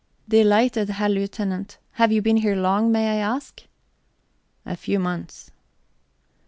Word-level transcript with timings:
"Delighted, 0.27 0.89
Herr 0.89 1.09
Lieutenant. 1.09 1.77
Have 1.91 2.11
you 2.11 2.23
been 2.23 2.37
here 2.37 2.55
long, 2.55 2.91
may 2.91 3.19
I 3.19 3.21
ask?" 3.23 3.61
"A 4.65 4.75
few 4.75 4.97
months." 4.97 5.51